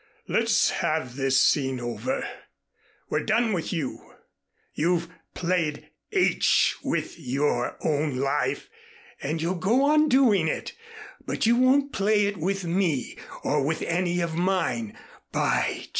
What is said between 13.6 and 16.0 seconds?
with any of mine, by G